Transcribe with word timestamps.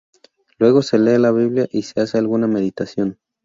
Luego, 0.57 0.81
se 0.81 0.97
lee 0.97 1.19
la 1.19 1.31
Biblia 1.31 1.67
y 1.71 1.83
se 1.83 2.01
hace 2.01 2.17
alguna 2.17 2.47
meditación. 2.47 3.19